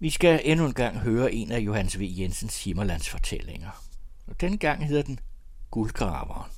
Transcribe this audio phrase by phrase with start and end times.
[0.00, 2.02] Vi skal endnu en gang høre en af Johannes V.
[2.02, 3.84] Jensens Himmerlands fortællinger.
[4.26, 5.20] Og den gang hedder den
[5.70, 6.50] Guldgraveren.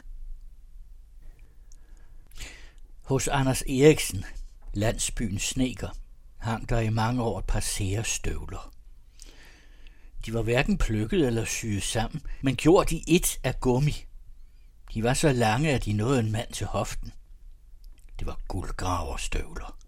[3.03, 4.25] Hos Anders Eriksen,
[4.73, 5.89] landsbyens sneker,
[6.39, 8.73] hang der i mange år et par sære støvler.
[10.27, 14.05] De var hverken plukket eller syet sammen, men gjort i et af gummi.
[14.95, 17.13] De var så lange, at de nåede en mand til hoften.
[18.19, 19.80] Det var guldgraverstøvler.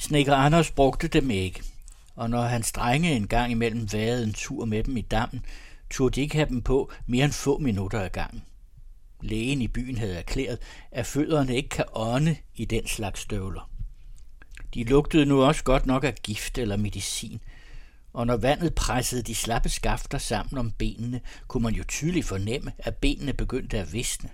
[0.00, 1.62] Snekker Anders brugte dem ikke,
[2.14, 5.44] og når han strenge en gang imellem vagede en tur med dem i dammen,
[5.90, 8.42] turde de ikke have dem på mere end få minutter ad gangen.
[9.20, 10.58] Lægen i byen havde erklæret,
[10.90, 13.70] at fødderne ikke kan ånde i den slags støvler.
[14.74, 17.40] De lugtede nu også godt nok af gift eller medicin,
[18.12, 22.72] og når vandet pressede de slappe skafter sammen om benene, kunne man jo tydeligt fornemme,
[22.78, 24.30] at benene begyndte at visne.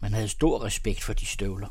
[0.00, 1.68] Man havde stor respekt for de støvler.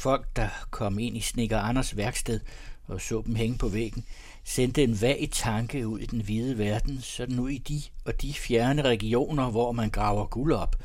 [0.00, 2.40] Folk, der kom ind i Snikker Anders værksted
[2.86, 4.04] og så dem hænge på væggen,
[4.44, 8.34] sendte en vag tanke ud i den hvide verden, sådan ud i de og de
[8.34, 10.76] fjerne regioner, hvor man graver guld op,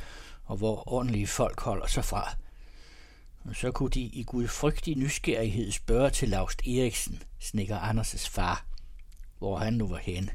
[0.46, 2.36] og hvor ordentlige folk holder sig fra.
[3.44, 8.66] Og så kunne de i gudfrygtig nysgerrighed spørge til Laust Eriksen, Snikker Anders' far,
[9.38, 10.32] hvor han nu var henne,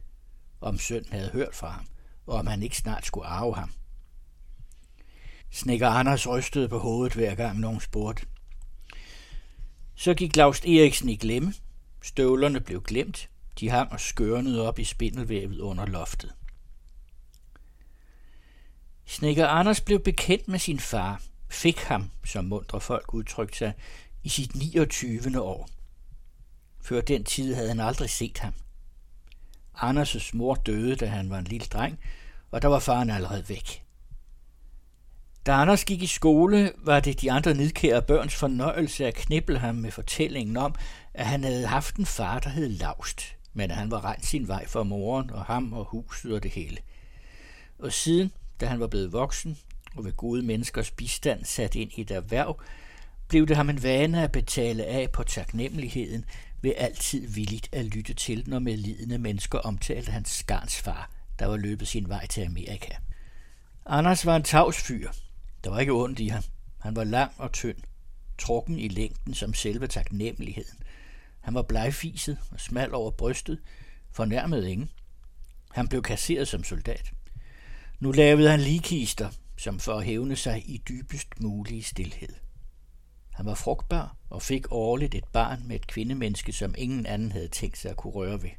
[0.61, 1.87] om sønnen havde hørt fra ham,
[2.27, 3.73] og om han ikke snart skulle arve ham.
[5.51, 8.27] Snikker Anders rystede på hovedet hver gang nogen spurgte.
[10.01, 11.55] Så gik Claus Eriksen i glemme.
[12.03, 13.29] Støvlerne blev glemt.
[13.61, 16.33] De hang og skørnede op i spindelvævet under loftet.
[19.07, 23.73] Snikker Anders blev bekendt med sin far, fik ham, som mundre folk udtrykte sig,
[24.23, 25.41] i sit 29.
[25.41, 25.69] år.
[26.81, 28.53] Før den tid havde han aldrig set ham.
[29.77, 32.01] Anders' mor døde, da han var en lille dreng,
[32.51, 33.85] og der var faren allerede væk.
[35.47, 39.75] Da Anders gik i skole, var det de andre nidkære børns fornøjelse at knibble ham
[39.75, 40.75] med fortællingen om,
[41.15, 44.49] at han havde haft en far, der hed Laust, men at han var rent sin
[44.49, 46.77] vej for moren og ham og huset og det hele.
[47.79, 49.59] Og siden, da han var blevet voksen
[49.97, 52.61] og ved gode menneskers bistand sat ind i et erhverv,
[53.29, 56.25] blev det ham en vane at betale af på taknemmeligheden
[56.63, 61.57] ved altid villigt at lytte til, når medlidende mennesker omtalte hans skarns far, der var
[61.57, 62.95] løbet sin vej til Amerika.
[63.87, 65.11] Anders var en tavs fyr,
[65.65, 66.43] der var ikke ondt i ham.
[66.79, 67.77] Han var lang og tynd,
[68.39, 70.79] trukken i længden som selve taknemmeligheden.
[71.41, 73.59] Han var blegfiset og smal over brystet,
[74.13, 74.91] fornærmede ingen.
[75.71, 77.13] Han blev kasseret som soldat.
[78.01, 82.35] Nu lavede han likister, som for at hævne sig i dybest mulig stillhed.
[83.31, 87.49] Han var frugtbar og fik årligt et barn med et kvindemenneske, som ingen anden havde
[87.49, 88.51] tænkt sig at kunne røre ved.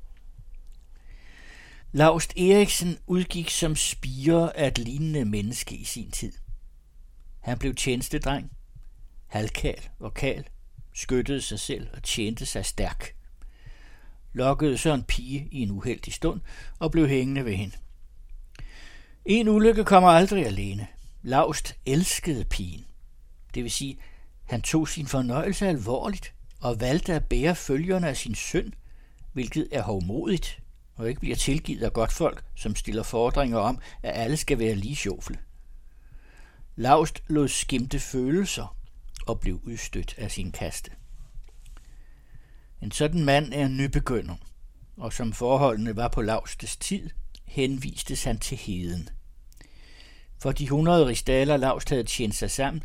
[1.91, 6.33] Laust Eriksen udgik som spire af et lignende menneske i sin tid.
[7.41, 8.51] Han blev tjenestedreng,
[9.27, 10.47] halvkal og kal,
[10.93, 13.15] skyttede sig selv og tjente sig stærk.
[14.33, 16.41] Lokkede så en pige i en uheldig stund
[16.79, 17.75] og blev hængende ved hende.
[19.25, 20.87] En ulykke kommer aldrig alene.
[21.21, 22.85] Laust elskede pigen.
[23.53, 23.97] Det vil sige,
[24.43, 28.73] han tog sin fornøjelse alvorligt og valgte at bære følgerne af sin søn,
[29.33, 30.59] hvilket er hovmodigt
[30.95, 34.75] og ikke bliver tilgivet af godt folk, som stiller fordringer om, at alle skal være
[34.75, 35.37] lige sjofle.
[36.81, 38.77] Laust lod skimte følelser
[39.27, 40.91] og blev udstødt af sin kaste.
[42.81, 44.35] En sådan mand er en nybegynder,
[44.97, 47.09] og som forholdene var på Laustes tid,
[47.45, 49.09] henvistes han til heden.
[50.39, 52.83] For de 100 ristaler Laust havde tjent sig sammen,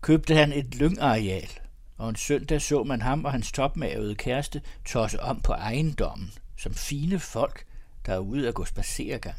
[0.00, 1.50] købte han et lyngareal,
[1.96, 6.74] og en søndag så man ham og hans topmavede kæreste tosse om på ejendommen, som
[6.74, 7.66] fine folk,
[8.06, 9.38] der er ude at gå spaceregang.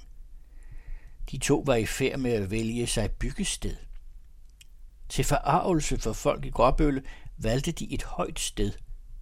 [1.32, 3.87] De to var i færd med at vælge sig byggested.
[5.10, 7.02] Til forarvelse for folk i Gråbølle
[7.38, 8.72] valgte de et højt sted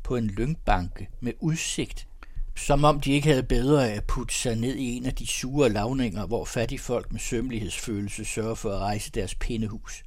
[0.04, 2.08] på en lyngbanke med udsigt,
[2.56, 5.70] som om de ikke havde bedre at putte sig ned i en af de sure
[5.70, 10.04] lavninger, hvor fattige folk med sømmelighedsfølelse sørger for at rejse deres pindehus.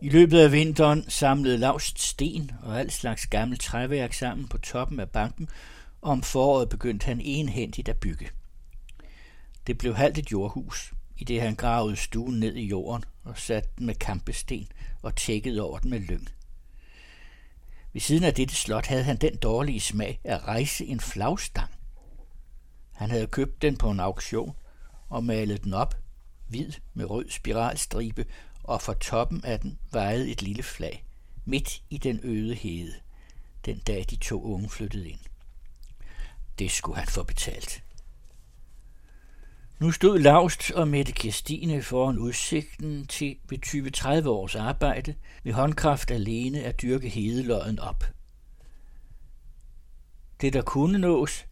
[0.00, 5.00] I løbet af vinteren samlede Laust sten og al slags gammelt træværk sammen på toppen
[5.00, 5.48] af banken,
[6.02, 8.28] og om foråret begyndte han enhændigt at bygge.
[9.66, 13.68] Det blev halvt et jordhus, i det han gravede stuen ned i jorden og satte
[13.78, 14.68] den med kampesten
[15.02, 16.28] og tækkede over den med lyng.
[17.92, 21.70] Ved siden af dette slot havde han den dårlige smag at rejse en flagstang.
[22.92, 24.56] Han havde købt den på en auktion
[25.08, 25.94] og malet den op,
[26.48, 28.24] hvid med rød spiralstribe,
[28.62, 31.04] og for toppen af den vejede et lille flag,
[31.44, 32.94] midt i den øde hede,
[33.64, 35.20] den dag de to unge flyttede ind.
[36.58, 37.82] Det skulle han få betalt.
[39.78, 43.66] Nu stod Laust og Mette Kirstine foran udsigten til ved
[44.24, 45.14] 20-30 års arbejde
[45.44, 48.04] med håndkraft alene at dyrke hedeløjen op.
[50.40, 51.46] Det, der kunne nås,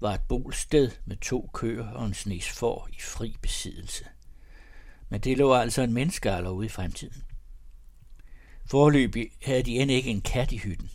[0.00, 4.04] var et bolsted med to køer og en snes får i fri besiddelse.
[5.08, 7.22] Men det lå altså en menneskealder ude i fremtiden.
[8.66, 10.90] Forløbig havde de end ikke en kat i hytten.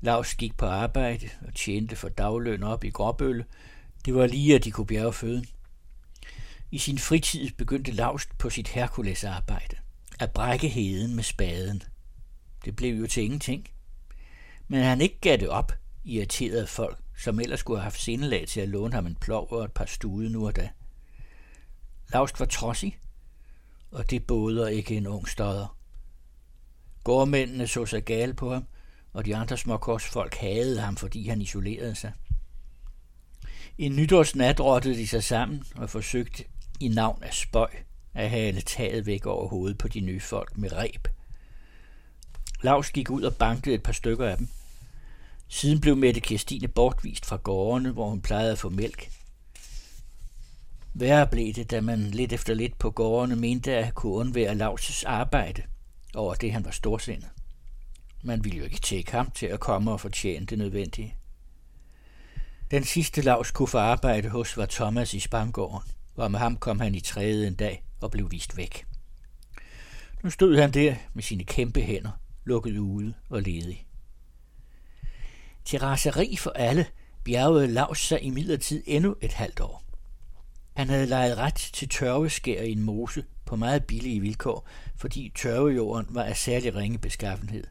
[0.00, 3.44] Lars gik på arbejde og tjente for dagløn op i Gråbølle.
[4.04, 5.46] Det var lige, at de kunne bjerge føden.
[6.70, 9.76] I sin fritid begyndte Laust på sit Herkulesarbejde.
[10.20, 11.82] At brække heden med spaden.
[12.64, 13.68] Det blev jo til ingenting.
[14.68, 15.72] Men han ikke gav det op,
[16.04, 19.64] irriterede folk, som ellers skulle have haft sindelag til at låne ham en plov og
[19.64, 20.70] et par stude nu og da.
[22.12, 22.98] Laust var trodsig,
[23.90, 25.76] og det båder ikke en ung stodder.
[27.04, 28.64] Gårdmændene så sig gale på ham,
[29.12, 32.12] og de andre småkorsfolk hadede ham, fordi han isolerede sig.
[33.78, 36.44] En nytårsnat rottede de sig sammen og forsøgte
[36.80, 37.70] i navn af spøj
[38.14, 41.08] at hale taget væk over hovedet på de nye folk med reb.
[42.62, 44.48] Lars gik ud og bankede et par stykker af dem.
[45.48, 49.10] Siden blev Mette Kirstine bortvist fra gårdene, hvor hun plejede at få mælk.
[50.94, 55.04] Værre blev det, da man lidt efter lidt på gårdene mente at kunne undvære Lars'
[55.06, 55.62] arbejde
[56.14, 57.28] over det, han var storsindet.
[58.22, 61.14] Man ville jo ikke tjekke ham til at komme og fortjene det nødvendige.
[62.70, 66.80] Den sidste Lars kunne få arbejde hos var Thomas i Spangården, hvor med ham kom
[66.80, 68.86] han i træet en dag og blev vist væk.
[70.22, 72.10] Nu stod han der med sine kæmpe hænder,
[72.44, 73.86] lukket ude og ledig.
[75.64, 76.86] Til raseri for alle
[77.24, 79.84] bjergede Lars sig i midlertid endnu et halvt år.
[80.76, 86.14] Han havde lejet ret til tørveskær i en mose på meget billige vilkår, fordi tørvejorden
[86.14, 87.64] var af særlig ringe beskaffenhed.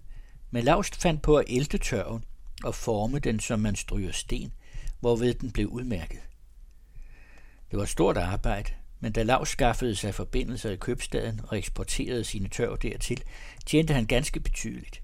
[0.51, 2.23] Men Laust fandt på at ælte tørven
[2.63, 4.53] og forme den, som man stryger sten,
[5.03, 6.19] hvorved den blev udmærket.
[7.71, 12.23] Det var et stort arbejde, men da Lav skaffede sig forbindelser i købstaden og eksporterede
[12.23, 13.23] sine tørv dertil,
[13.65, 15.03] tjente han ganske betydeligt.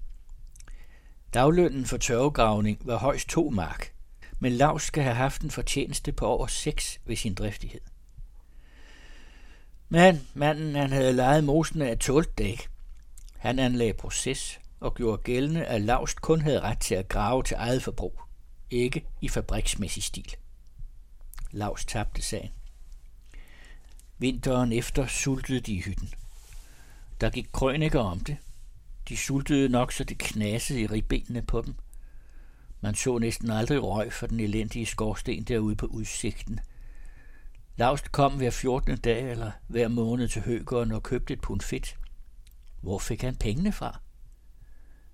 [1.34, 3.92] Daglønnen for tørvegravning var højst to mark,
[4.38, 7.80] men Lav skal have haft en fortjeneste på over seks ved sin driftighed.
[9.88, 12.68] Men manden, han havde lejet mosene af tålt dæk.
[13.38, 17.56] Han anlagde proces og gjorde gældende, at Lavst kun havde ret til at grave til
[17.58, 18.20] eget forbrug,
[18.70, 20.34] ikke i fabriksmæssig stil.
[21.50, 22.50] Laust tabte sagen.
[24.18, 26.08] Vinteren efter sultede de i hytten.
[27.20, 28.36] Der gik krøniker om det.
[29.08, 31.74] De sultede nok, så det knasede i ribbenene på dem.
[32.80, 36.60] Man så næsten aldrig røg for den elendige skorsten derude på udsigten.
[37.76, 38.98] Laust kom hver 14.
[38.98, 41.98] dag eller hver måned til Høgeren og købte et pund fedt.
[42.80, 44.00] Hvor fik han pengene fra?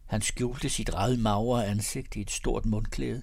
[0.04, 3.22] Han skjulte sit eget magre ansigt i et stort mundklæde.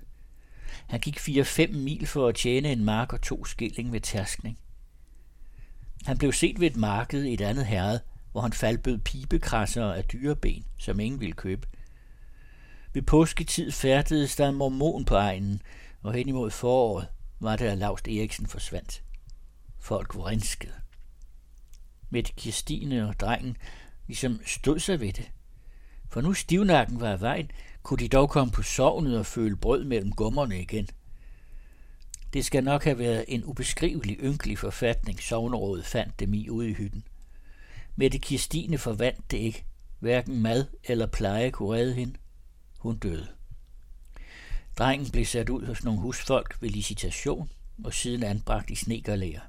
[0.88, 4.60] Han gik 4-5 mil for at tjene en mark og to skilling ved tærskning.
[6.06, 8.00] Han blev set ved et marked i et andet herred,
[8.32, 11.68] hvor han faldbød pibekrasser af dyreben, som ingen ville købe.
[12.94, 15.62] Ved påsketid færdedes der en mormon på egnen,
[16.02, 17.08] og hen imod foråret
[17.40, 19.04] var det, at Laust Eriksen forsvandt.
[19.80, 20.74] Folk vrinskede.
[22.10, 23.58] Mette Kirstine og drengen
[24.08, 25.32] ligesom stod sig ved det.
[26.10, 27.52] For nu stivnakken var af vejen,
[27.84, 30.88] kunne de dog komme på sovnet og føle brød mellem gummerne igen–
[32.34, 36.74] det skal nok have været en ubeskrivelig ynkelig forfatning, sovnerådet fandt dem i ude i
[36.74, 37.04] hytten.
[37.96, 39.66] Mette Kirstine forvandt det ikke.
[40.00, 42.14] Hverken mad eller pleje kunne redde hende.
[42.80, 43.28] Hun døde.
[44.78, 47.52] Drengen blev sat ud hos nogle husfolk ved licitation
[47.84, 49.42] og siden anbragt i snekerlæger.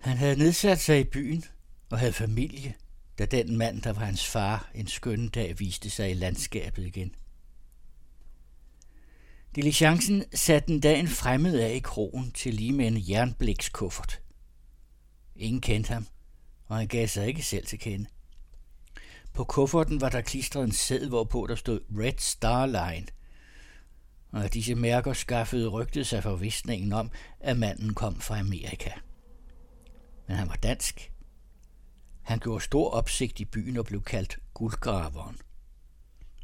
[0.00, 1.44] Han havde nedsat sig i byen
[1.90, 2.74] og havde familie,
[3.18, 7.14] da den mand, der var hans far, en skøn dag viste sig i landskabet igen.
[9.54, 14.20] Diligencen satte en dag en fremmed af i krogen til lige med en jernblikskuffert.
[15.36, 16.06] Ingen kendte ham,
[16.66, 18.06] og han gav sig ikke selv til kende.
[19.32, 23.06] På kufferten var der klistret en sæd, hvorpå der stod Red Star Line,
[24.32, 28.90] og disse mærker skaffede rygtet sig forvisningen om, at manden kom fra Amerika.
[30.26, 31.13] Men han var dansk.
[32.24, 35.36] Han gjorde stor opsigt i byen og blev kaldt guldgraveren.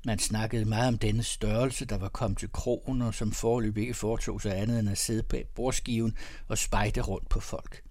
[0.05, 3.95] Man snakkede meget om denne størrelse, der var kommet til krogen, og som forløb ikke
[3.95, 6.17] foretog sig andet end at sidde bag bordskiven
[6.49, 7.83] og spejde rundt på folk.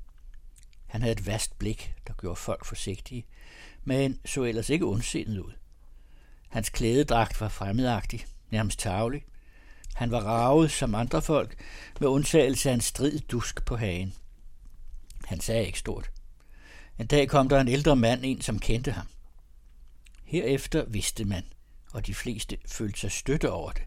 [0.87, 3.25] Han havde et vast blik, der gjorde folk forsigtige,
[3.83, 5.51] men så ellers ikke ondsindet ud.
[6.49, 9.25] Hans klædedragt var fremmedagtig, nærmest tavlig.
[9.95, 11.55] Han var ravet som andre folk,
[11.99, 14.13] med undtagelse af en strid dusk på hagen.
[15.25, 16.11] Han sagde ikke stort.
[16.99, 19.07] En dag kom der en ældre mand ind, som kendte ham.
[20.23, 21.43] Herefter vidste man–
[21.93, 23.83] og de fleste følte sig støtte over det,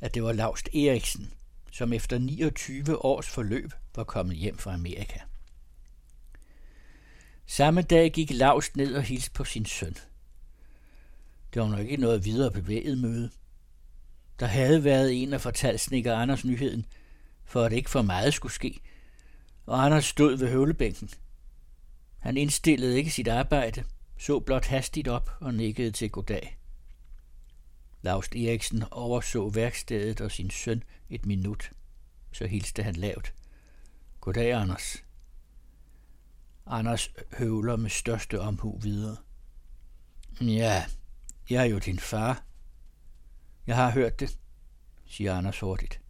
[0.00, 1.32] at det var Laust Eriksen,
[1.70, 5.18] som efter 29 års forløb var kommet hjem fra Amerika.
[7.46, 9.96] Samme dag gik Laust ned og hilste på sin søn.
[11.54, 13.30] Det var nok ikke noget videre bevæget møde.
[14.40, 16.86] Der havde været en, der fortalte snikker Anders nyheden,
[17.44, 18.80] for at ikke for meget skulle ske,
[19.66, 21.10] og Anders stod ved høvlebænken.
[22.20, 23.84] Han indstillede ikke sit arbejde,
[24.18, 26.58] så blot hastigt op og nikkede til goddag.
[28.02, 31.72] Laust Eriksen overså værkstedet og sin søn et minut.
[32.32, 33.34] Så hilste han lavt.
[34.20, 35.04] Goddag, Anders.
[36.66, 39.16] Anders høvler med største omhu videre.
[40.40, 40.84] Ja,
[41.50, 42.44] jeg er jo din far.
[43.66, 44.38] Jeg har hørt det,
[45.06, 46.00] siger Anders hurtigt.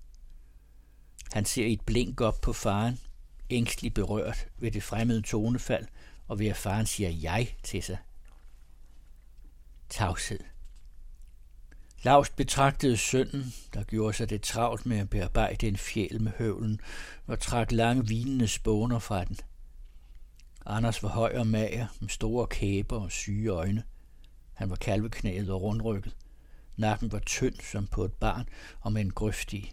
[1.32, 2.98] Han ser et blink op på faren,
[3.50, 5.86] ængstligt berørt ved det fremmede tonefald,
[6.30, 7.98] og ved at faren siger jeg til sig.
[9.88, 10.40] Tavshed.
[12.02, 16.80] Laust betragtede sønnen, der gjorde sig det travlt med at bearbejde en fjæl med høvlen
[17.26, 19.36] og trak lange vinende spåner fra den.
[20.66, 23.82] Anders var høj og mager, med store kæber og syge øjne.
[24.54, 26.16] Han var kalveknæet og rundrykket.
[26.76, 28.48] Nakken var tynd som på et barn
[28.80, 29.72] og med en grøft i.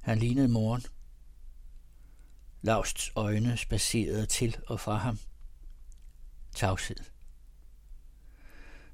[0.00, 0.82] Han lignede moren.
[2.62, 5.18] Lausts øjne spacerede til og fra ham.
[6.54, 6.96] Tavshed.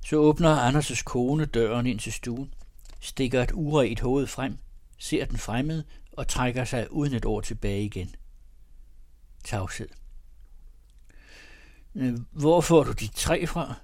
[0.04, 2.54] Så åbner Anders' kone døren ind til stuen,
[3.00, 4.59] stikker et uret hoved frem,
[4.99, 8.14] ser den fremmed og trækker sig uden et ord tilbage igen.
[9.45, 9.88] Tavshed.
[11.95, 13.75] Øh, hvor får du de tre fra?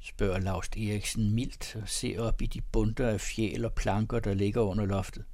[0.00, 4.34] spørger Laust Eriksen mildt og ser op i de bunter af fjæl og planker, der
[4.34, 5.24] ligger under loftet.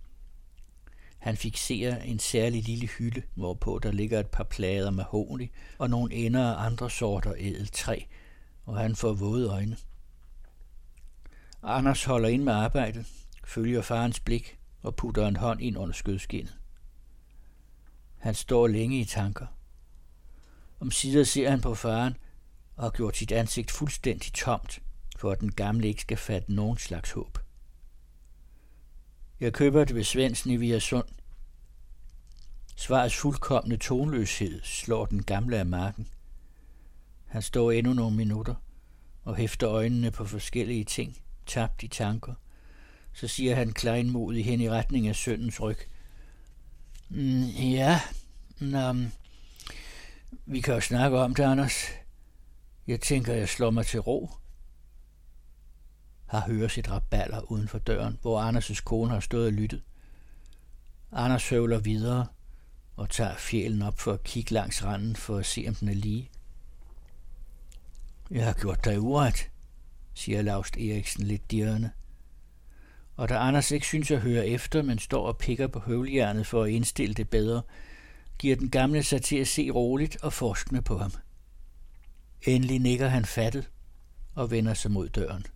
[1.26, 5.04] Han fikserer en særlig lille hylde, hvorpå der ligger et par plader med
[5.78, 8.00] og nogle ender af andre sorter ædeltræ,
[8.64, 9.76] og han får våde øjne.
[11.62, 13.06] Anders holder ind med arbejdet,
[13.44, 16.58] følger farens blik og putter en hånd ind under skødskinnet.
[18.16, 19.46] Han står længe i tanker.
[20.80, 22.16] Om sider ser han på faren
[22.76, 24.82] og har gjort sit ansigt fuldstændig tomt,
[25.16, 27.38] for at den gamle ikke skal fatte nogen slags håb.
[29.40, 31.04] Jeg køber det ved Svendsen i Viasund.
[32.76, 36.08] Svarets fuldkommende tonløshed slår den gamle af marken.
[37.26, 38.54] Han står endnu nogle minutter
[39.24, 41.16] og hæfter øjnene på forskellige ting,
[41.46, 42.34] tabt i tanker.
[43.12, 45.78] Så siger han kleinmodig hen i retning af søndens ryg.
[47.08, 48.00] Mm, ja,
[48.60, 49.10] nå, mm,
[50.46, 51.84] vi kan jo snakke om det, Anders.
[52.86, 54.30] Jeg tænker, jeg slår mig til ro.
[56.26, 59.82] Har høres et raballer uden for døren, hvor Anders' kone har stået og lyttet.
[61.12, 62.26] Anders høvler videre
[62.96, 65.94] og tager fjælen op for at kigge langs randen for at se, om den er
[65.94, 66.30] lige.
[68.30, 69.50] Jeg har gjort dig uret,
[70.14, 71.90] siger Laust Eriksen lidt dirrende.
[73.16, 76.64] Og da Anders ikke synes at høre efter, men står og pikker på høvljernet for
[76.64, 77.62] at indstille det bedre,
[78.38, 81.12] giver den gamle sig til at se roligt og forskende på ham.
[82.42, 83.70] Endelig nikker han fattet
[84.34, 85.46] og vender sig mod døren.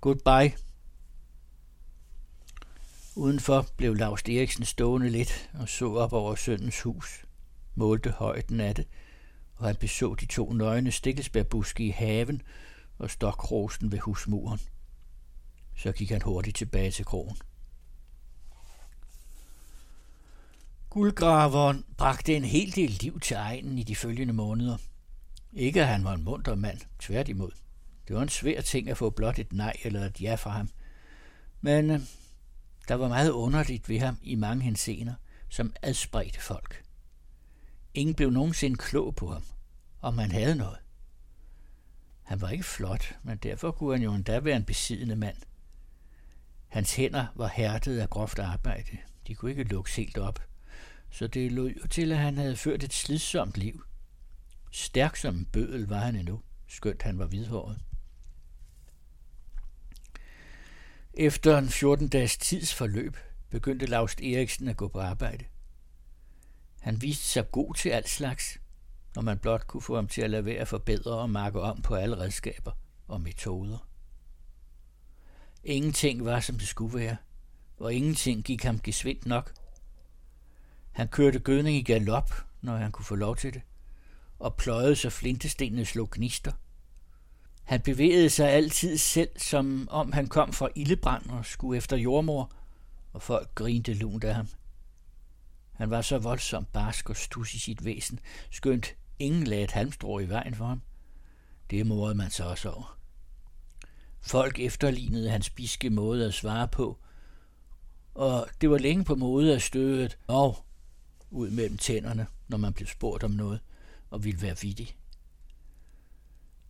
[0.00, 0.56] Goodbye.
[3.16, 7.24] Udenfor blev Lars Eriksen stående lidt og så op over søndens hus,
[7.74, 8.86] målte højden af det,
[9.56, 12.42] og han beså de to nøgne stikkelsbærbuske i haven
[12.98, 14.60] og stokrosen ved husmuren.
[15.76, 17.36] Så gik han hurtigt tilbage til krogen.
[20.90, 24.76] Guldgraveren bragte en hel del liv til egnen i de følgende måneder.
[25.52, 27.50] Ikke at han var en munter mand, tværtimod.
[28.08, 30.70] Det var en svær ting at få blot et nej eller et ja fra ham.
[31.60, 32.00] Men øh,
[32.88, 35.14] der var meget underligt ved ham i mange hensener,
[35.48, 36.82] som adspredte folk.
[37.94, 39.42] Ingen blev nogensinde klog på ham,
[40.00, 40.78] om han havde noget.
[42.22, 45.36] Han var ikke flot, men derfor kunne han jo endda være en besiddende mand.
[46.68, 48.98] Hans hænder var hærdet af groft arbejde.
[49.26, 50.48] De kunne ikke lukkes helt op
[51.10, 53.84] så det lå jo til, at han havde ført et slidsomt liv.
[54.72, 57.80] Stærk som en bødel var han endnu, skønt han var hvidhåret.
[61.20, 63.16] Efter en 14 dages tids forløb
[63.50, 65.44] begyndte Laust Eriksen at gå på arbejde.
[66.80, 68.58] Han viste sig god til alt slags,
[69.14, 71.82] når man blot kunne få ham til at lade være at forbedre og marke om
[71.82, 72.72] på alle redskaber
[73.08, 73.88] og metoder.
[75.64, 77.16] Ingenting var, som det skulle være,
[77.76, 79.52] og ingenting gik ham gesvindt nok–
[80.98, 83.62] han kørte gødning i galop, når han kunne få lov til det,
[84.38, 86.52] og pløjede så flintestenene slog gnister.
[87.68, 92.52] Han bevægede sig altid selv, som om han kom fra ildebrand og skulle efter jordmor,
[93.12, 94.48] og folk grinte lunt af ham.
[95.72, 98.20] Han var så voldsomt barsk og stus i sit væsen,
[98.50, 100.82] skønt ingen lagde et halmstrå i vejen for ham.
[101.70, 102.98] Det morede man så også over.
[104.20, 106.98] Folk efterlignede hans biske måde at svare på,
[108.14, 110.64] og det var længe på mode at støde et, og
[111.30, 113.60] ud mellem tænderne, når man blev spurgt om noget,
[114.10, 114.96] og ville være vittig.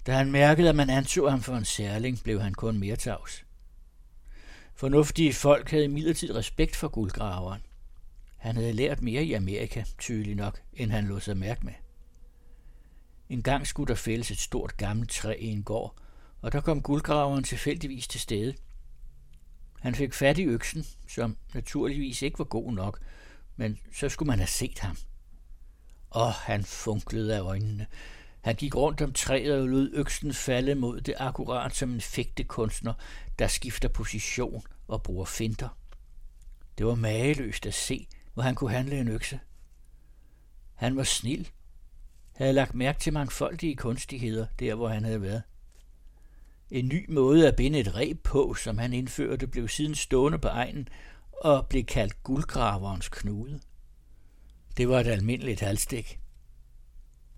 [0.07, 3.45] Da han mærkede, at man anså ham for en særling, blev han kun mere tavs.
[4.75, 7.62] Fornuftige folk havde imidlertid respekt for guldgraveren.
[8.37, 11.73] Han havde lært mere i Amerika, tydeligt nok, end han lod sig mærke med.
[13.28, 15.95] En gang skulle der fældes et stort gammelt træ i en gård,
[16.40, 18.55] og der kom guldgraveren tilfældigvis til stede.
[19.81, 23.00] Han fik fat i øksen, som naturligvis ikke var god nok,
[23.57, 24.97] men så skulle man have set ham.
[26.11, 27.87] Og han funklede af øjnene.
[28.40, 32.95] Han gik rundt om træet og lod øksen falde mod det akkurat som en fægtekunstner,
[33.38, 35.68] der skifter position og bruger finter.
[36.78, 39.40] Det var mageløst at se, hvor han kunne handle en økse.
[40.75, 41.49] Han var snil,
[42.33, 45.42] havde lagt mærke til mangfoldige kunstigheder der, hvor han havde været.
[46.71, 50.49] En ny måde at binde et reb på, som han indførte, blev siden stående på
[50.49, 50.88] egnen
[51.33, 53.61] og blev kaldt guldgraverens knude.
[54.76, 56.18] Det var et almindeligt halstik.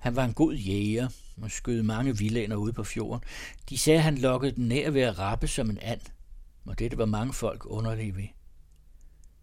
[0.00, 1.09] Han var en god jæger
[1.42, 3.25] og skød mange villander ude på fjorden.
[3.69, 6.00] De sagde, at han lokkede den nær ved at rappe som en and,
[6.64, 8.28] og dette var mange folk underlige ved.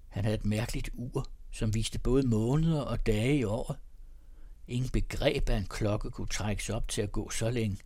[0.08, 3.78] Han havde et mærkeligt ur, som viste både måneder og dage i året.
[4.68, 7.78] Ingen begreb af en klokke kunne trækkes op til at gå så længe.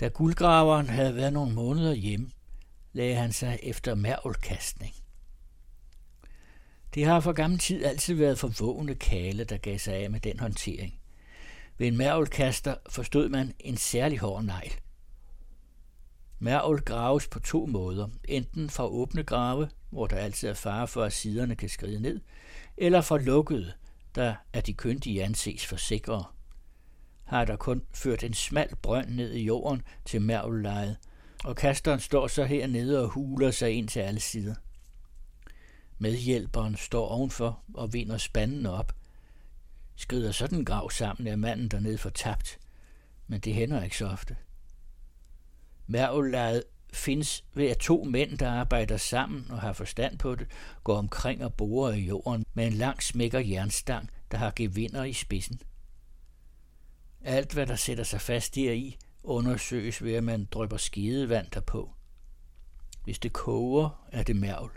[0.00, 2.30] Da guldgraveren havde været nogle måneder hjemme,
[2.92, 4.94] lagde han sig efter mærvelkastning.
[6.94, 10.40] Det har for gammel tid altid været forvågne kale, der gav sig af med den
[10.40, 10.94] håndtering.
[11.78, 14.72] Ved en mærvelkaster forstod man en særlig hård negl.
[16.38, 21.02] Mærvel graves på to måder, enten fra åbne grave, hvor der altid er fare for,
[21.02, 22.20] at siderne kan skride ned,
[22.76, 23.72] eller fra lukkede,
[24.14, 26.24] der er de kyndige anses for sikre.
[27.24, 30.96] Har der kun ført en smal brønd ned i jorden til mærvellejet,
[31.44, 34.54] og kasteren står så hernede og huler sig ind til alle sider.
[36.04, 38.92] Medhjælperen står ovenfor og vinder spanden op.
[39.96, 42.58] Skrider sådan grav sammen er manden dernede fortabt,
[43.26, 44.36] men det hænder ikke så ofte.
[45.86, 50.46] Mærvelaget findes ved at to mænd, der arbejder sammen og har forstand på det,
[50.84, 55.12] går omkring og borer i jorden med en lang smækker jernstang, der har gevinder i
[55.12, 55.60] spidsen.
[57.20, 61.94] Alt, hvad der sætter sig fast deri, undersøges ved, at man drypper skidevand derpå.
[63.04, 64.70] Hvis det koger, er det mærvel.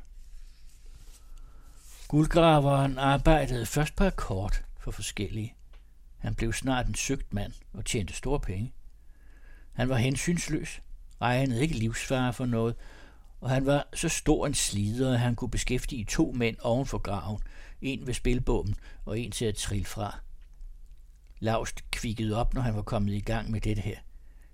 [2.08, 5.56] Guldgraveren arbejdede først på akkord for forskellige.
[6.18, 8.74] Han blev snart en søgt mand og tjente store penge.
[9.74, 10.82] Han var hensynsløs,
[11.22, 12.76] regnede ikke livsfare for noget,
[13.42, 16.98] og han var så stor en slider, at han kunne beskæftige to mænd oven for
[16.98, 17.42] graven,
[17.82, 20.20] en ved spilbommen og en til at trille fra.
[21.40, 23.98] Laust kvikkede op, når han var kommet i gang med dette her.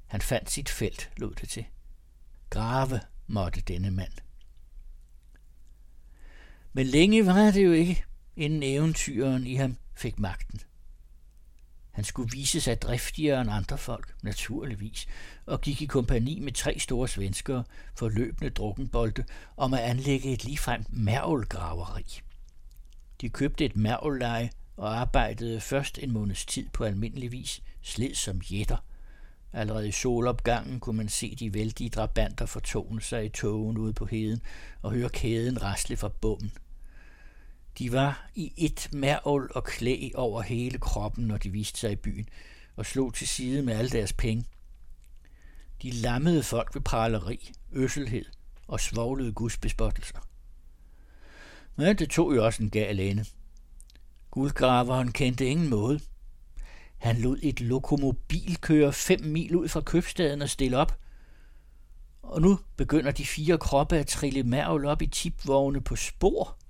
[0.06, 1.66] Han fandt sit felt, lod det til.
[2.50, 4.14] Grave måtte denne mand.
[6.74, 8.04] Men længe var det jo ikke,
[8.36, 10.60] inden eventyren i ham fik magten.
[11.92, 15.08] Han skulle vise sig driftigere end andre folk, naturligvis,
[15.46, 17.64] og gik i kompani med tre store svenskere
[17.96, 19.24] for løbende drukkenbolde
[19.58, 22.22] om at anlægge et ligefrem mærvelgraveri.
[23.22, 28.38] De købte et mærvelleje og arbejdede først en måneds tid på almindelig vis, sled som
[28.38, 28.78] jætter.
[29.54, 34.06] Allerede i solopgangen kunne man se de vældige drabanter fortone sig i togen ude på
[34.06, 34.42] heden
[34.82, 36.52] og høre kæden rasle fra bommen.
[37.80, 41.96] De var i et mærvl og klæ over hele kroppen, når de viste sig i
[41.96, 42.30] byen,
[42.76, 44.46] og slog til side med alle deres penge.
[45.82, 48.26] De lammede folk ved praleri, øsselhed
[48.68, 50.20] og svoglede gudsbespottelser.
[51.76, 53.26] Men det tog jo også en gal ende.
[54.32, 56.00] Guldgraveren kendte ingen måde.
[56.98, 61.00] Han lod et lokomobil køre fem mil ud fra købstaden og stille op.
[62.22, 66.58] Og nu begynder de fire kroppe at trille mærvel op i tipvogne på spor–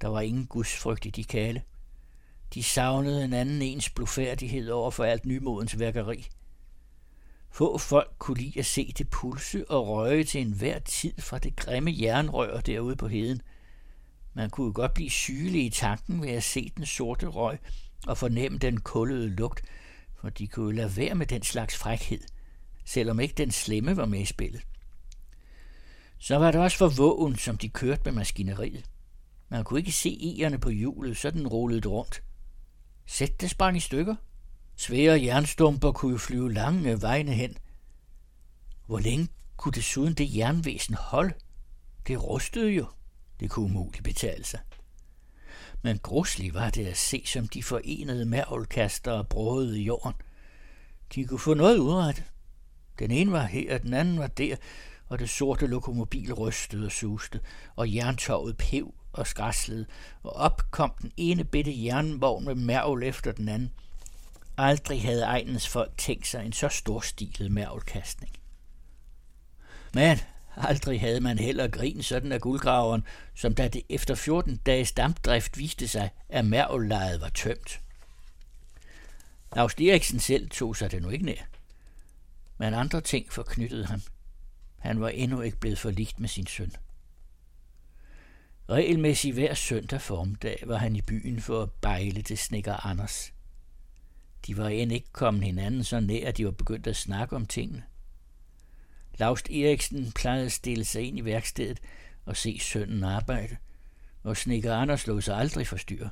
[0.00, 1.62] der var ingen gudsfrygt i de kale.
[2.54, 6.28] De savnede en anden ens blufærdighed over for alt nymodens værkeri.
[7.50, 11.56] Få folk kunne lide at se det pulse og røge til enhver tid fra det
[11.56, 13.42] grimme jernrør derude på heden.
[14.34, 17.58] Man kunne godt blive sygelig i tanken ved at se den sorte røg
[18.06, 19.62] og fornemme den kullede lugt,
[20.20, 22.20] for de kunne lade være med den slags frækhed,
[22.84, 24.62] selvom ikke den slemme var med i spillet.
[26.18, 28.84] Så var det også for vågen, som de kørte med maskineriet.
[29.48, 32.22] Man kunne ikke se egerne på hjulet, så den rullede rundt.
[33.06, 34.16] Sæt det sprang i stykker.
[34.76, 37.56] Svære jernstumper kunne jo flyve lange vejene hen.
[38.86, 41.34] Hvor længe kunne desuden det jernvæsen holde?
[42.06, 42.86] Det rustede jo.
[43.40, 44.60] Det kunne umuligt betale sig.
[45.82, 50.14] Men grusligt var det at se, som de forenede mærvelkastere brødede i jorden.
[51.14, 52.24] De kunne få noget udrettet.
[52.98, 54.56] Den ene var her, og den anden var der,
[55.06, 57.40] og det sorte lokomobil rystede og suste,
[57.76, 59.86] og jerntoget pev og skræslede,
[60.22, 63.72] og op kom den ene bitte jernvogn med mærvel efter den anden.
[64.56, 68.32] Aldrig havde egnens folk tænkt sig en så storstilet mærvelkastning.
[69.94, 70.18] Men
[70.60, 73.04] Aldrig havde man heller grin sådan af guldgraveren,
[73.34, 77.80] som da det efter 14 dages dampdrift viste sig, at mærvellejet var tømt.
[79.56, 81.42] Lars Eriksen selv tog sig det nu ikke nær.
[82.58, 84.02] Men andre ting forknyttede ham.
[84.78, 86.72] Han var endnu ikke blevet forligt med sin søn.
[88.70, 93.32] Regelmæssigt hver søndag formiddag var han i byen for at bejle til snikker Anders.
[94.46, 97.46] De var end ikke kommet hinanden så nær, at de var begyndt at snakke om
[97.46, 97.82] tingene.
[99.18, 101.80] Laust Eriksen plejede at stille sig ind i værkstedet
[102.24, 103.56] og se sønnen arbejde,
[104.22, 106.10] og snikker Anders lå sig aldrig forstyrre.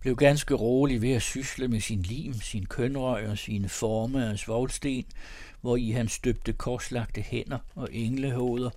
[0.00, 4.38] Blev ganske rolig ved at sysle med sin lim, sin kønrøg og sine forme og
[4.38, 5.04] svovlsten,
[5.60, 8.70] hvor i han støbte korslagte hænder og englehoveder,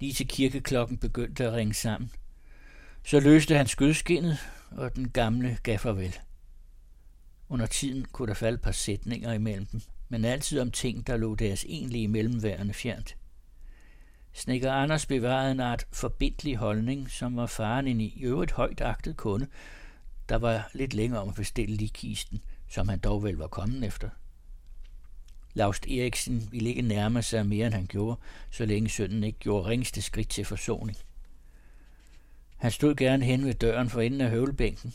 [0.00, 2.10] lige til kirkeklokken begyndte at ringe sammen.
[3.06, 4.38] Så løste han skødskinnet,
[4.70, 6.18] og den gamle gav farvel.
[7.48, 11.16] Under tiden kunne der falde et par sætninger imellem dem, men altid om ting, der
[11.16, 13.16] lå deres egentlige mellemværende fjernt.
[14.32, 19.16] Snikker Anders bevarede en art forbindelig holdning, som var faren en i øvrigt højt agtet
[19.16, 19.46] kunde,
[20.28, 24.08] der var lidt længere om at bestille ligkisten, som han dog vel var kommet efter.
[25.54, 29.68] Laust Eriksen ville ikke nærme sig mere, end han gjorde, så længe sønnen ikke gjorde
[29.68, 30.96] ringste skridt til forsoning.
[32.64, 34.94] Han stod gerne hen ved døren for enden af høvlebænken,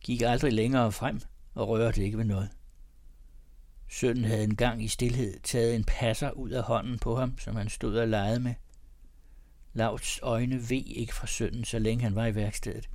[0.00, 1.20] gik aldrig længere frem
[1.54, 2.48] og rørte ikke ved noget.
[3.88, 7.68] Sønnen havde engang i stillhed taget en passer ud af hånden på ham, som han
[7.68, 8.54] stod og legede med.
[9.72, 12.88] Lauts øjne ved ikke fra sønnen, så længe han var i værkstedet.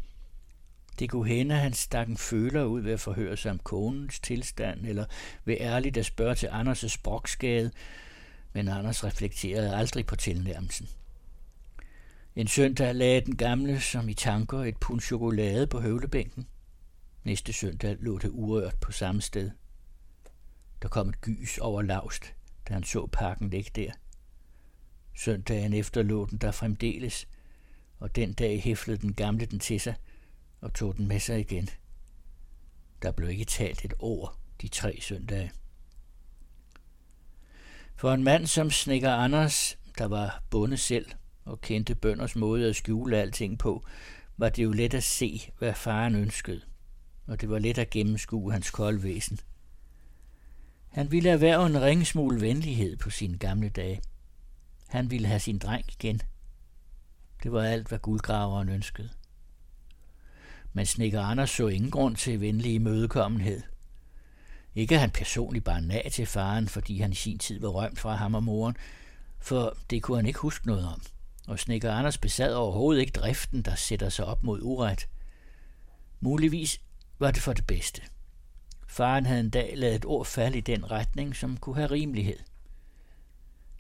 [1.00, 4.20] Det kunne hende, at han stak en føler ud ved at forhøre sig om konens
[4.20, 5.06] tilstand, eller
[5.46, 7.72] ved ærligt at spørge til Anders' sprogskade,
[8.54, 10.88] men Anders reflekterede aldrig på tilnærmelsen.
[12.38, 16.48] En søndag lagde den gamle, som i tanker, et pund chokolade på høvlebænken.
[17.24, 19.52] Næste søndag lå det urørt på samme sted.
[20.82, 22.34] Der kom et gys over lavst,
[22.68, 23.92] da han så pakken ligge der.
[25.16, 27.28] Søndagen efter lå den der fremdeles,
[28.00, 29.96] og den dag hæflede den gamle den til sig
[30.62, 31.70] og tog den med sig igen.
[33.02, 35.52] Der blev ikke talt et ord de tre søndage.
[37.96, 41.12] For en mand som Snikker Anders, der var bonde selv
[41.48, 43.86] og kendte bønders måde at skjule alting på,
[44.38, 46.62] var det jo let at se, hvad faren ønskede,
[47.28, 49.40] og det var let at gennemskue hans kolde væsen.
[50.90, 54.02] Han ville erhverve en ringsmule venlighed på sine gamle dage.
[54.88, 56.22] Han ville have sin dreng igen.
[57.44, 59.10] Det var alt, hvad guldgraveren ønskede.
[60.74, 63.62] Men Snikker Anders så ingen grund til venlig imødekommenhed.
[64.76, 68.00] Ikke at han personligt bare nag til faren, fordi han i sin tid var rømt
[68.00, 68.76] fra ham og moren,
[69.40, 71.02] for det kunne han ikke huske noget om.
[71.48, 75.08] Og Snikker Anders besad overhovedet ikke driften, der sætter sig op mod uret.
[76.20, 76.82] Muligvis
[77.20, 78.02] var det for det bedste.
[78.88, 82.40] Faren havde en dag lavet et ord falde i den retning, som kunne have rimelighed.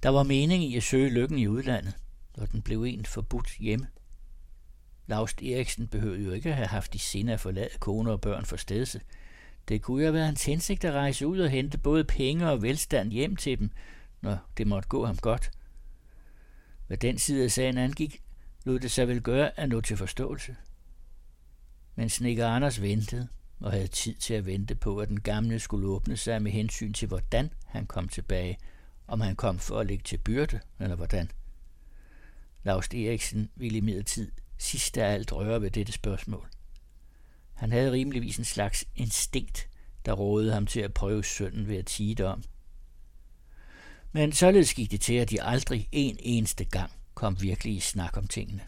[0.03, 1.93] Der var mening i at søge lykken i udlandet,
[2.37, 3.87] og den blev en forbudt hjemme.
[5.07, 8.45] Laust Eriksen behøvede jo ikke at have haft i sinde at forlade kone og børn
[8.45, 9.01] for stedse.
[9.67, 12.61] Det kunne jo have været hans hensigt at rejse ud og hente både penge og
[12.61, 13.71] velstand hjem til dem,
[14.21, 15.51] når det måtte gå ham godt.
[16.87, 18.21] Hvad den side af sagen angik,
[18.63, 20.55] lod det sig vel gøre at nå til forståelse.
[21.95, 23.27] Men Snikker Anders ventede
[23.59, 26.93] og havde tid til at vente på, at den gamle skulle åbne sig med hensyn
[26.93, 28.57] til, hvordan han kom tilbage,
[29.07, 31.31] om han kom for at lægge til byrde, eller hvordan.
[32.63, 36.49] Laust Eriksen ville i midlertid sidst af alt røre ved dette spørgsmål.
[37.53, 39.69] Han havde rimeligvis en slags instinkt,
[40.05, 42.43] der rådede ham til at prøve sønnen ved at tige det om.
[44.11, 48.17] Men således gik det til, at de aldrig en eneste gang kom virkelig i snak
[48.17, 48.61] om tingene.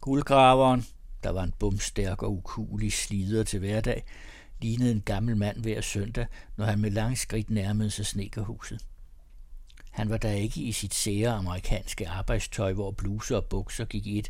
[0.00, 0.86] Guldgraveren,
[1.22, 4.04] der var en bumstærk og ukulig slider til hverdag,
[4.60, 8.84] lignede en gammel mand hver søndag, når han med lang skridt nærmede sig snekerhuset.
[9.90, 14.18] Han var da ikke i sit sære amerikanske arbejdstøj, hvor bluser og bukser gik i
[14.18, 14.28] et,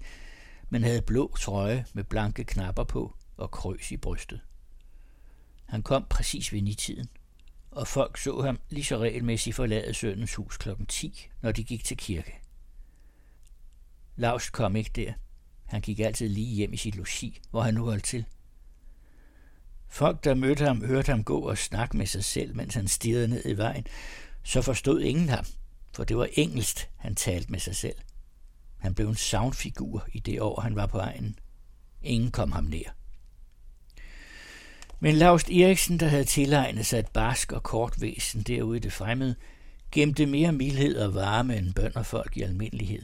[0.71, 4.41] men havde blå trøje med blanke knapper på og krøs i brystet.
[5.65, 7.09] Han kom præcis ved nitiden,
[7.77, 10.69] og folk så ham lige så regelmæssigt forlade søndens hus kl.
[10.89, 12.41] 10, når de gik til kirke.
[14.17, 15.13] Laust kom ikke der.
[15.65, 18.25] Han gik altid lige hjem i sit logi, hvor han nu holdt til.
[19.89, 23.29] Folk, der mødte ham, hørte ham gå og snakke med sig selv, mens han stirrede
[23.29, 23.87] ned i vejen,
[24.43, 25.45] så forstod ingen ham,
[25.93, 27.97] for det var engelsk, han talte med sig selv.
[28.79, 31.39] Han blev en soundfigur i det år, han var på egen.
[32.03, 32.97] Ingen kom ham nær.
[35.01, 38.93] Men Laust Eriksen, der havde tilegnet sig et barsk og kort væsen derude i det
[38.93, 39.35] fremmede,
[39.93, 43.03] gemte mere mildhed og varme end bønderfolk i almindelighed.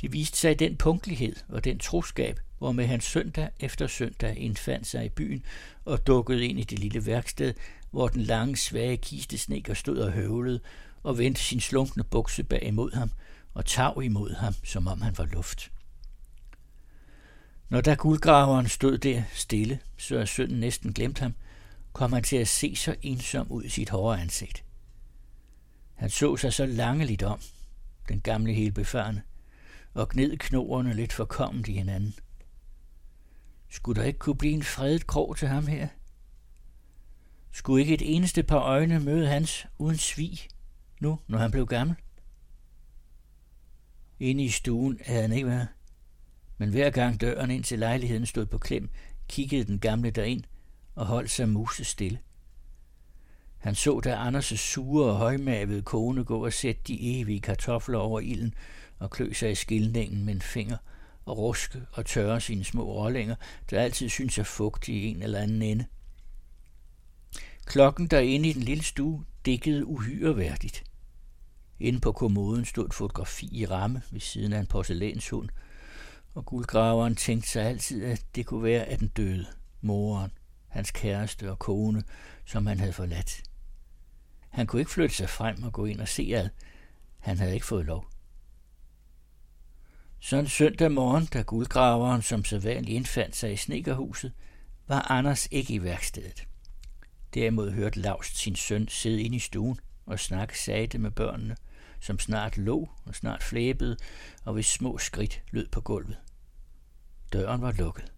[0.00, 5.04] Det viste sig den punktlighed og den troskab, hvormed han søndag efter søndag indfandt sig
[5.04, 5.44] i byen
[5.84, 7.54] og dukkede ind i det lille værksted,
[7.90, 10.60] hvor den lange, svage kistesnikker stod og høvlede,
[11.02, 13.10] og vendte sin slunkne bukse bag imod ham
[13.54, 15.70] og tav imod ham, som om han var luft.
[17.70, 21.34] Når da guldgraveren stod der stille, så sønnen næsten glemt ham,
[21.92, 24.64] kom han til at se så ensom ud i sit hårde ansigt.
[25.94, 27.40] Han så sig så langeligt om,
[28.08, 29.22] den gamle helt befarne,
[29.94, 32.14] og gned knoerne lidt forkommet i hinanden.
[33.68, 35.88] Skulle der ikke kunne blive en fredet krog til ham her?
[37.52, 40.38] Skulle ikke et eneste par øjne møde hans uden svig,
[41.00, 41.96] nu når han blev gammel?
[44.20, 45.68] Inde i stuen havde han ikke været,
[46.60, 48.90] men hver gang døren ind til lejligheden stod på klem,
[49.28, 50.42] kiggede den gamle derind
[50.94, 52.18] og holdt sig muse stille.
[53.58, 58.20] Han så da Anders' sure og højmavede kone gå og sætte de evige kartofler over
[58.20, 58.54] ilden
[58.98, 60.76] og klø sig i skildningen med en finger
[61.24, 63.34] og ruske og tørre sine små rollinger,
[63.70, 65.84] der altid synes at fugtige i en eller anden ende.
[67.64, 70.84] Klokken derinde i den lille stue dækkede uhyreværdigt.
[71.78, 75.48] Inde på kommoden stod et fotografi i ramme ved siden af en porcelænshund,
[76.40, 79.46] og guldgraveren tænkte sig altid, at det kunne være af den døde,
[79.80, 80.30] moren,
[80.68, 82.02] hans kæreste og kone,
[82.44, 83.42] som han havde forladt.
[84.48, 86.48] Han kunne ikke flytte sig frem og gå ind og se ad.
[87.18, 88.06] Han havde ikke fået lov.
[90.20, 94.32] Sådan søndag morgen, da guldgraveren som sædvanlig indfandt sig i snekerhuset,
[94.88, 96.46] var Anders ikke i værkstedet.
[97.34, 101.56] Derimod hørte Laust sin søn sidde inde i stuen og snakke sagte med børnene,
[102.00, 103.96] som snart lå og snart flæbede,
[104.44, 106.18] og hvis små skridt lød på gulvet.
[107.32, 108.12] Døren var lukket.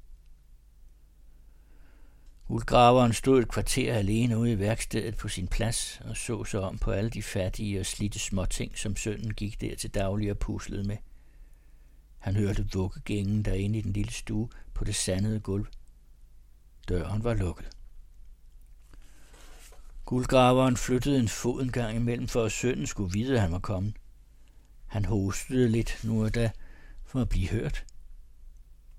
[2.49, 6.79] Guldgraveren stod et kvarter alene ude i værkstedet på sin plads og så sig om
[6.79, 10.85] på alle de fattige og slitte småting, som sønnen gik der til daglig og puslede
[10.85, 10.97] med.
[12.19, 15.67] Han hørte vuggegængen derinde i den lille stue på det sandede gulv.
[16.89, 17.69] Døren var lukket.
[20.05, 23.59] Guldgraveren flyttede en fod en gang imellem, for at sønnen skulle vide, at han var
[23.59, 23.95] kommet.
[24.87, 26.51] Han hostede lidt nu og da
[27.05, 27.85] for at blive hørt.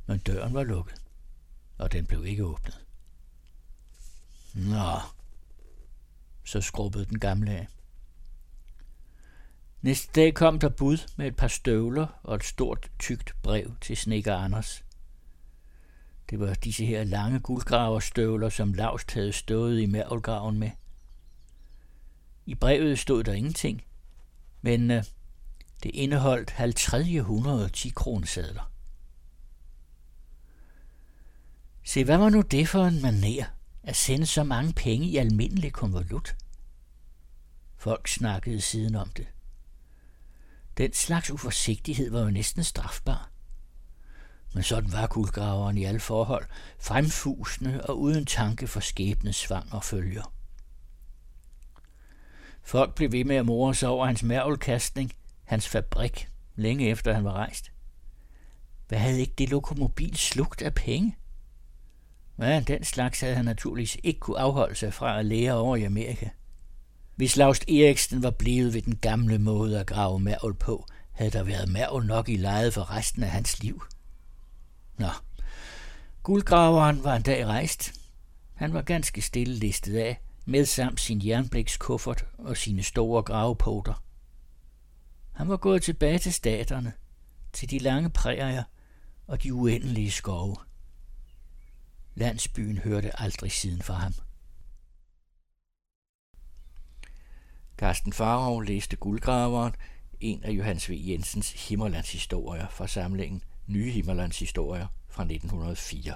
[0.06, 1.02] Men døren var lukket,
[1.78, 2.80] og den blev ikke åbnet.
[4.54, 5.00] Nå,
[6.46, 7.68] så skrubbede den gamle af.
[9.82, 13.98] Næste dag kom der bud med et par støvler og et stort, tykt brev til
[13.98, 14.84] Snikker Anders.
[16.30, 20.72] Det var disse her lange guldgraverstøvler, som Laust havde stået i mærvelgraven med.
[22.46, 23.84] I brevet stod der ingenting,
[24.62, 25.04] men øh,
[25.84, 28.73] det indeholdt 50 110 kronesedler.
[31.84, 33.46] Se, hvad var nu det for en maner
[33.84, 36.36] at sende så mange penge i almindelig konvolut?
[37.78, 39.28] Folk snakkede siden om det.
[40.78, 43.30] Den slags uforsigtighed var jo næsten strafbar.
[44.54, 46.46] Men sådan var guldgraveren i alle forhold,
[46.80, 50.34] fremfusende og uden tanke for skæbnes svang og følger.
[52.62, 55.12] Folk blev ved med at more sig over hans mærvelkastning,
[55.44, 57.72] hans fabrik, længe efter han var rejst.
[58.88, 61.18] Hvad havde ikke det lokomobil slugt af penge?
[62.44, 65.84] Ja, den slags havde han naturligvis ikke kunne afholde sig fra at lære over i
[65.84, 66.30] Amerika.
[67.16, 71.44] Hvis Laust Eriksen var blevet ved den gamle måde at grave mærvel på, havde der
[71.44, 73.84] været mærvel nok i lejet for resten af hans liv.
[74.98, 75.08] Nå,
[76.24, 77.94] guldgraveren var en dag rejst.
[78.54, 84.04] Han var ganske stille listet af, med samt sin jernblikskuffert og sine store gravepoter.
[85.32, 86.94] Han var gået tilbage til staterne,
[87.54, 88.64] til de lange prærier
[89.28, 90.56] og de uendelige skove.
[92.16, 94.14] Landsbyen hørte aldrig siden fra ham.
[97.78, 99.76] Carsten Farov læste Guldgraveren,
[100.20, 100.94] en af Johannes V.
[100.98, 106.14] Jensens Himmerlandshistorier fra samlingen Nye Himmerlandshistorier fra 1904.